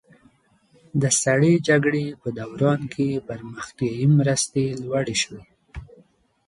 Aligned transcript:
د 1.01 1.03
سړې 1.21 1.53
جګړې 1.67 2.05
په 2.21 2.27
دوران 2.39 2.81
کې 2.93 3.07
پرمختیایي 3.27 4.05
مرستې 4.17 4.63
لوړې 4.83 5.15
شوې. 5.23 5.43